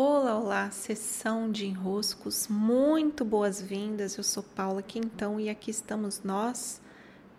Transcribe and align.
Olá, 0.00 0.38
olá, 0.38 0.70
sessão 0.70 1.50
de 1.50 1.66
enroscos, 1.66 2.46
muito 2.46 3.24
boas-vindas. 3.24 4.16
Eu 4.16 4.22
sou 4.22 4.44
Paula 4.44 4.80
Quintão 4.80 5.40
e 5.40 5.50
aqui 5.50 5.72
estamos 5.72 6.22
nós 6.22 6.80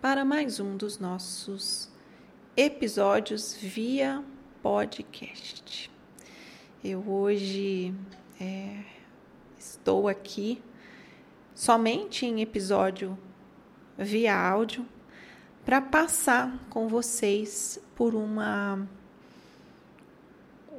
para 0.00 0.24
mais 0.24 0.58
um 0.58 0.74
dos 0.74 0.98
nossos 0.98 1.92
episódios 2.56 3.52
via 3.52 4.24
podcast. 4.62 5.92
Eu 6.82 7.06
hoje 7.06 7.94
é, 8.40 8.84
estou 9.58 10.08
aqui 10.08 10.62
somente 11.54 12.24
em 12.24 12.40
episódio 12.40 13.18
via 13.98 14.34
áudio 14.34 14.86
para 15.62 15.82
passar 15.82 16.58
com 16.70 16.88
vocês 16.88 17.78
por 17.94 18.14
uma 18.14 18.88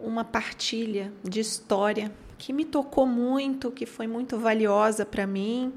uma 0.02 0.24
partilha 0.24 1.12
de 1.24 1.40
história 1.40 2.12
que 2.38 2.54
me 2.54 2.66
tocou 2.66 3.06
muito, 3.06 3.72
que 3.72 3.86
foi 3.86 4.08
muito 4.08 4.38
valiosa 4.38 5.06
para 5.06 5.26
mim 5.26 5.74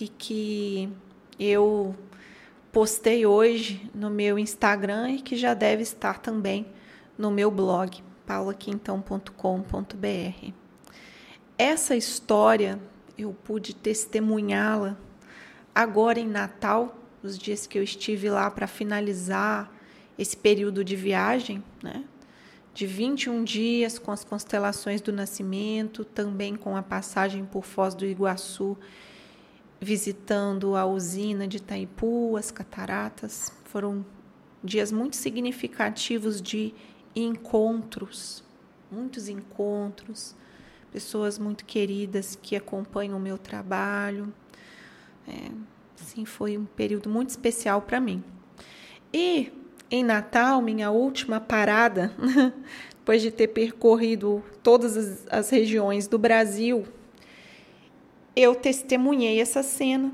e 0.00 0.08
que 0.08 0.88
eu 1.38 1.94
postei 2.72 3.26
hoje 3.26 3.90
no 3.94 4.10
meu 4.10 4.38
Instagram 4.38 5.10
e 5.10 5.20
que 5.20 5.36
já 5.36 5.54
deve 5.54 5.82
estar 5.82 6.20
também 6.20 6.66
no 7.16 7.30
meu 7.30 7.50
blog 7.50 8.02
paulaquintão.com.br. 8.26 10.52
Essa 11.56 11.94
história 11.94 12.80
eu 13.16 13.34
pude 13.44 13.74
testemunhá-la 13.74 14.96
agora 15.74 16.18
em 16.18 16.26
Natal, 16.26 16.96
os 17.22 17.38
dias 17.38 17.66
que 17.66 17.78
eu 17.78 17.82
estive 17.82 18.28
lá 18.28 18.50
para 18.50 18.66
finalizar 18.66 19.72
esse 20.18 20.36
período 20.36 20.84
de 20.84 20.96
viagem, 20.96 21.62
né? 21.82 22.04
De 22.74 22.86
21 22.86 23.44
dias 23.44 24.00
com 24.00 24.10
as 24.10 24.24
constelações 24.24 25.00
do 25.00 25.12
nascimento, 25.12 26.04
também 26.04 26.56
com 26.56 26.76
a 26.76 26.82
passagem 26.82 27.44
por 27.44 27.64
Foz 27.64 27.94
do 27.94 28.04
Iguaçu, 28.04 28.76
visitando 29.80 30.74
a 30.74 30.84
usina 30.84 31.46
de 31.46 31.58
Itaipu, 31.58 32.36
as 32.36 32.50
cataratas. 32.50 33.52
Foram 33.66 34.04
dias 34.62 34.90
muito 34.90 35.14
significativos 35.14 36.42
de 36.42 36.74
encontros, 37.14 38.42
muitos 38.90 39.28
encontros, 39.28 40.34
pessoas 40.90 41.38
muito 41.38 41.64
queridas 41.64 42.36
que 42.40 42.56
acompanham 42.56 43.16
o 43.16 43.20
meu 43.20 43.38
trabalho. 43.38 44.34
É, 45.28 45.50
sim, 45.94 46.24
foi 46.24 46.58
um 46.58 46.64
período 46.64 47.08
muito 47.08 47.30
especial 47.30 47.82
para 47.82 48.00
mim. 48.00 48.24
E 49.12 49.52
em 49.90 50.02
Natal, 50.02 50.60
minha 50.60 50.90
última 50.90 51.40
parada, 51.40 52.12
depois 52.90 53.20
de 53.22 53.30
ter 53.30 53.48
percorrido 53.48 54.42
todas 54.62 54.96
as, 54.96 55.26
as 55.30 55.50
regiões 55.50 56.08
do 56.08 56.18
Brasil, 56.18 56.86
eu 58.34 58.54
testemunhei 58.54 59.40
essa 59.40 59.62
cena. 59.62 60.12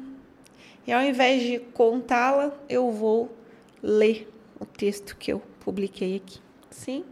E 0.86 0.92
ao 0.92 1.02
invés 1.02 1.42
de 1.42 1.58
contá-la, 1.58 2.52
eu 2.68 2.90
vou 2.90 3.34
ler 3.82 4.28
o 4.58 4.66
texto 4.66 5.16
que 5.16 5.32
eu 5.32 5.40
publiquei 5.60 6.16
aqui. 6.16 6.40
Sim? 6.70 7.05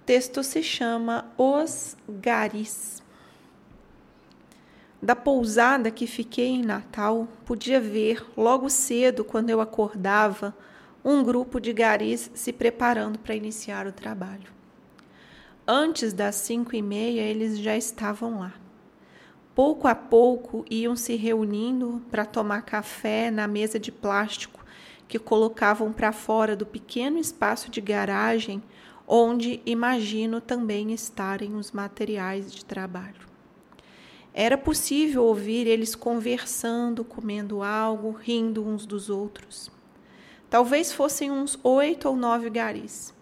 O 0.00 0.04
texto 0.04 0.42
se 0.42 0.62
chama 0.62 1.30
Os 1.38 1.96
Garis. 2.08 3.02
Da 5.00 5.14
pousada 5.14 5.90
que 5.90 6.06
fiquei 6.06 6.48
em 6.48 6.62
Natal, 6.62 7.28
podia 7.44 7.80
ver 7.80 8.24
logo 8.36 8.68
cedo, 8.68 9.24
quando 9.24 9.50
eu 9.50 9.60
acordava, 9.60 10.54
um 11.08 11.22
grupo 11.22 11.60
de 11.60 11.72
garis 11.72 12.32
se 12.34 12.52
preparando 12.52 13.16
para 13.16 13.36
iniciar 13.36 13.86
o 13.86 13.92
trabalho. 13.92 14.50
Antes 15.64 16.12
das 16.12 16.34
cinco 16.34 16.74
e 16.74 16.82
meia, 16.82 17.20
eles 17.20 17.60
já 17.60 17.76
estavam 17.76 18.40
lá. 18.40 18.54
Pouco 19.54 19.86
a 19.86 19.94
pouco 19.94 20.64
iam 20.68 20.96
se 20.96 21.14
reunindo 21.14 22.02
para 22.10 22.24
tomar 22.24 22.62
café 22.62 23.30
na 23.30 23.46
mesa 23.46 23.78
de 23.78 23.92
plástico 23.92 24.64
que 25.06 25.16
colocavam 25.16 25.92
para 25.92 26.10
fora 26.10 26.56
do 26.56 26.66
pequeno 26.66 27.18
espaço 27.18 27.70
de 27.70 27.80
garagem 27.80 28.60
onde 29.06 29.62
imagino 29.64 30.40
também 30.40 30.92
estarem 30.92 31.54
os 31.54 31.70
materiais 31.70 32.52
de 32.52 32.64
trabalho. 32.64 33.28
Era 34.34 34.58
possível 34.58 35.22
ouvir 35.22 35.68
eles 35.68 35.94
conversando, 35.94 37.04
comendo 37.04 37.62
algo, 37.62 38.10
rindo 38.10 38.66
uns 38.66 38.84
dos 38.84 39.08
outros. 39.08 39.75
Talvez 40.48 40.92
fossem 40.92 41.30
uns 41.30 41.58
oito 41.64 42.08
ou 42.08 42.16
nove 42.16 42.48
garis. 42.48 43.12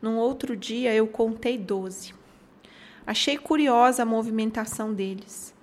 Num 0.00 0.16
outro 0.16 0.56
dia 0.56 0.94
eu 0.94 1.06
contei 1.06 1.58
doze. 1.58 2.14
Achei 3.06 3.36
curiosa 3.36 4.02
a 4.02 4.06
movimentação 4.06 4.94
deles, 4.94 5.54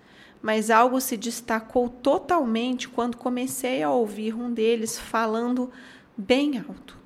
mas 0.42 0.70
algo 0.70 1.02
se 1.02 1.18
destacou 1.18 1.90
totalmente 1.90 2.88
quando 2.88 3.18
comecei 3.18 3.82
a 3.82 3.90
ouvir 3.90 4.36
um 4.36 4.54
deles 4.54 5.00
falando 5.00 5.72
bem 6.16 6.60
alto. 6.60 6.98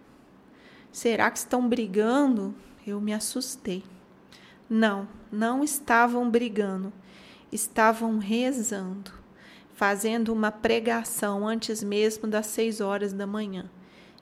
Será 0.92 1.32
que 1.32 1.38
estão 1.38 1.68
brigando? 1.68 2.54
Eu 2.86 3.00
me 3.00 3.14
assustei. 3.14 3.84
Não, 4.70 5.08
não 5.32 5.64
estavam 5.64 6.30
brigando, 6.30 6.92
estavam 7.52 8.18
rezando, 8.18 9.12
fazendo 9.74 10.34
uma 10.34 10.52
pregação 10.52 11.48
antes 11.48 11.82
mesmo 11.82 12.28
das 12.28 12.48
seis 12.48 12.82
horas 12.82 13.14
da 13.14 13.28
manhã 13.28 13.70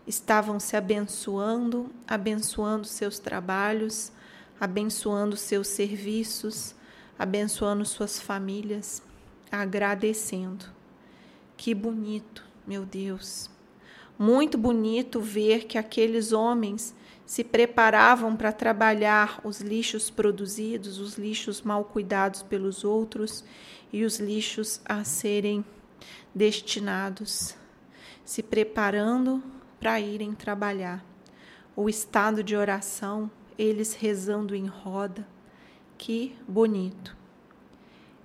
estavam 0.09 0.59
se 0.59 0.75
abençoando, 0.75 1.91
abençoando 2.07 2.87
seus 2.87 3.19
trabalhos, 3.19 4.11
abençoando 4.59 5.37
seus 5.37 5.67
serviços, 5.67 6.73
abençoando 7.17 7.85
suas 7.85 8.19
famílias, 8.19 9.03
agradecendo. 9.51 10.65
Que 11.55 11.75
bonito, 11.75 12.43
meu 12.65 12.87
Deus. 12.87 13.51
Muito 14.17 14.57
bonito 14.57 15.21
ver 15.21 15.65
que 15.65 15.77
aqueles 15.77 16.31
homens 16.31 16.95
se 17.23 17.43
preparavam 17.43 18.35
para 18.35 18.51
trabalhar 18.51 19.39
os 19.43 19.61
lixos 19.61 20.09
produzidos, 20.09 20.97
os 20.97 21.19
lixos 21.19 21.61
mal 21.61 21.85
cuidados 21.85 22.41
pelos 22.41 22.83
outros 22.83 23.43
e 23.93 24.03
os 24.03 24.19
lixos 24.19 24.81
a 24.85 25.03
serem 25.03 25.63
destinados, 26.33 27.55
se 28.25 28.41
preparando 28.41 29.43
para 29.79 29.99
irem 29.99 30.33
trabalhar. 30.33 31.05
O 31.75 31.87
estado 31.87 32.43
de 32.43 32.55
oração, 32.55 33.31
eles 33.57 33.93
rezando 33.93 34.55
em 34.55 34.65
roda. 34.65 35.25
Que 35.97 36.35
bonito. 36.47 37.15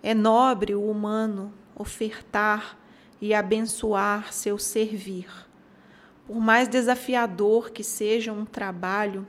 É 0.02 0.12
nobre 0.12 0.74
o 0.74 0.90
humano 0.90 1.52
ofertar 1.76 2.78
e 3.20 3.32
abençoar 3.32 4.32
seu 4.32 4.58
servir. 4.58 5.28
Por 6.26 6.36
mais 6.36 6.68
desafiador 6.68 7.70
que 7.70 7.84
seja 7.84 8.32
um 8.32 8.44
trabalho, 8.44 9.26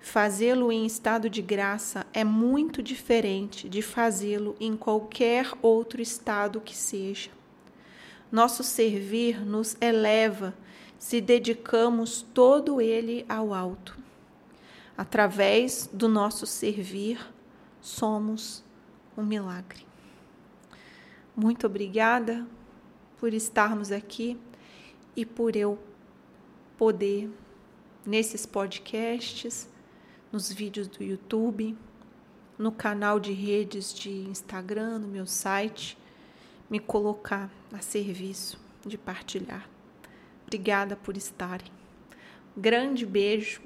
fazê-lo 0.00 0.70
em 0.70 0.84
estado 0.84 1.30
de 1.30 1.40
graça 1.40 2.06
é 2.12 2.24
muito 2.24 2.82
diferente 2.82 3.68
de 3.68 3.82
fazê-lo 3.82 4.54
em 4.60 4.76
qualquer 4.76 5.52
outro 5.62 6.02
estado 6.02 6.60
que 6.60 6.76
seja. 6.76 7.30
Nosso 8.30 8.62
servir 8.62 9.44
nos 9.44 9.76
eleva 9.80 10.54
se 11.04 11.20
dedicamos 11.20 12.22
todo 12.32 12.80
ele 12.80 13.26
ao 13.28 13.52
alto. 13.52 13.94
Através 14.96 15.86
do 15.92 16.08
nosso 16.08 16.46
servir, 16.46 17.20
somos 17.78 18.64
um 19.14 19.22
milagre. 19.22 19.86
Muito 21.36 21.66
obrigada 21.66 22.46
por 23.18 23.34
estarmos 23.34 23.92
aqui 23.92 24.40
e 25.14 25.26
por 25.26 25.54
eu 25.56 25.78
poder, 26.78 27.30
nesses 28.06 28.46
podcasts, 28.46 29.68
nos 30.32 30.50
vídeos 30.50 30.88
do 30.88 31.04
YouTube, 31.04 31.76
no 32.56 32.72
canal 32.72 33.20
de 33.20 33.34
redes 33.34 33.92
de 33.92 34.08
Instagram, 34.10 35.00
no 35.00 35.08
meu 35.08 35.26
site, 35.26 35.98
me 36.70 36.80
colocar 36.80 37.50
a 37.74 37.82
serviço 37.82 38.58
de 38.86 38.96
partilhar. 38.96 39.73
Obrigada 40.54 40.94
por 40.94 41.16
estarem. 41.16 41.66
Grande 42.56 43.04
beijo 43.04 43.60